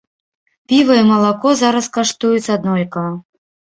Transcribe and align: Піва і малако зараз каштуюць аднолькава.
Піва 0.73 0.95
і 1.03 1.05
малако 1.11 1.55
зараз 1.63 1.93
каштуюць 2.01 2.53
аднолькава. 2.59 3.19